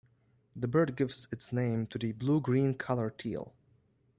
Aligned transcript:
The 0.55 0.67
bird 0.67 0.95
gives 0.95 1.27
its 1.31 1.53
name 1.53 1.85
to 1.85 1.99
the 1.99 2.11
blue-green 2.13 2.73
colour 2.73 3.11
teal. 3.11 3.53